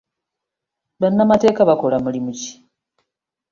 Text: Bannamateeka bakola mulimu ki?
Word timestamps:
Bannamateeka 0.99 1.61
bakola 1.69 1.97
mulimu 2.03 2.31
ki? 2.39 2.51